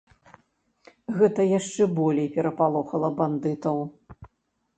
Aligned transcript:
Гэта 1.19 1.41
яшчэ 1.59 1.83
болей 1.99 2.29
перапалохала 2.39 3.09
бандытаў. 3.21 3.77